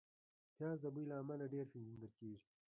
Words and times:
پیاز 0.55 0.77
د 0.83 0.85
بوی 0.93 1.05
له 1.11 1.15
امله 1.21 1.45
ډېر 1.53 1.65
پېژندل 1.73 2.11
کېږي 2.19 2.39